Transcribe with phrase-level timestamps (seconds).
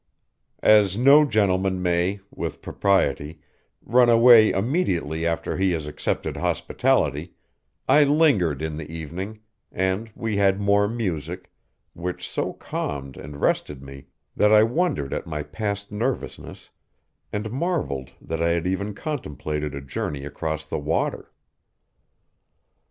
[0.63, 3.39] As no gentleman may, with propriety,
[3.83, 7.33] run away immediately after he has accepted hospitality,
[7.87, 9.41] I lingered in the evening,
[9.71, 11.51] and we had more music,
[11.93, 16.71] which so calmed and rested me that I wondered at my past nervousness
[17.31, 21.31] and marvelled that I had even contemplated a journey across the water.